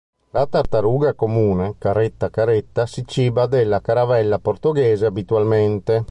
[0.31, 5.99] La tartaruga comune "Caretta caretta" si ciba della caravella portoghese abitualmente.